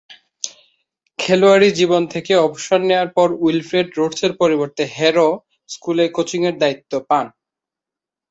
খেলোয়াড়ী 1.19 1.69
জীবন 1.79 2.01
থেকে 2.13 2.33
অবসর 2.45 2.79
নেয়ার 2.89 3.09
পর 3.17 3.27
উইলফ্রেড 3.41 3.87
রোডসের 3.97 4.33
পরিবর্তে 4.41 4.83
হ্যারো 4.95 5.27
স্কুলে 5.69 6.05
কোচিংয়ের 6.15 6.55
দায়িত্ব 6.61 6.91
পান। 7.09 7.25